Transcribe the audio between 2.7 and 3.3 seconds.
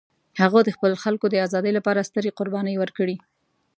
ورکړې.